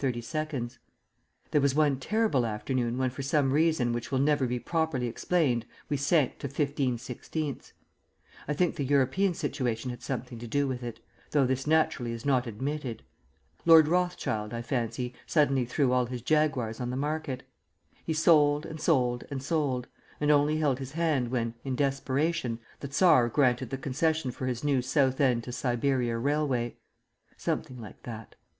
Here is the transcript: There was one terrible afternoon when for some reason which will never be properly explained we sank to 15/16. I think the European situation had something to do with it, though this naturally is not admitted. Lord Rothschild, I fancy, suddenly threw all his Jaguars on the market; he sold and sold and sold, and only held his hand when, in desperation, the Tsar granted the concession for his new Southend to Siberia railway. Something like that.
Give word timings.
There 1.51 1.61
was 1.61 1.75
one 1.75 1.99
terrible 1.99 2.43
afternoon 2.47 2.97
when 2.97 3.11
for 3.11 3.21
some 3.21 3.51
reason 3.53 3.93
which 3.93 4.11
will 4.11 4.17
never 4.17 4.47
be 4.47 4.57
properly 4.57 5.05
explained 5.05 5.63
we 5.89 5.95
sank 5.97 6.39
to 6.39 6.47
15/16. 6.47 7.71
I 8.47 8.53
think 8.53 8.75
the 8.77 8.83
European 8.83 9.35
situation 9.35 9.91
had 9.91 10.01
something 10.01 10.39
to 10.39 10.47
do 10.47 10.67
with 10.67 10.81
it, 10.81 11.01
though 11.29 11.45
this 11.45 11.67
naturally 11.67 12.13
is 12.13 12.25
not 12.25 12.47
admitted. 12.47 13.03
Lord 13.63 13.87
Rothschild, 13.87 14.55
I 14.55 14.63
fancy, 14.63 15.13
suddenly 15.27 15.65
threw 15.65 15.91
all 15.91 16.07
his 16.07 16.23
Jaguars 16.23 16.79
on 16.81 16.89
the 16.89 16.95
market; 16.97 17.43
he 18.03 18.13
sold 18.15 18.65
and 18.65 18.81
sold 18.81 19.25
and 19.29 19.43
sold, 19.43 19.87
and 20.19 20.31
only 20.31 20.57
held 20.57 20.79
his 20.79 20.93
hand 20.93 21.29
when, 21.29 21.53
in 21.63 21.75
desperation, 21.75 22.57
the 22.79 22.87
Tsar 22.87 23.29
granted 23.29 23.69
the 23.69 23.77
concession 23.77 24.31
for 24.31 24.47
his 24.47 24.63
new 24.63 24.81
Southend 24.81 25.43
to 25.43 25.51
Siberia 25.51 26.17
railway. 26.17 26.75
Something 27.37 27.79
like 27.79 28.01
that. 28.01 28.33